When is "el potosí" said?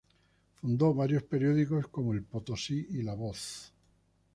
2.13-2.87